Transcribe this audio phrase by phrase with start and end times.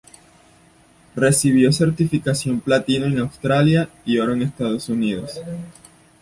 [1.15, 5.39] Recibió certificación platino en Australia y oro en Estados Unidos.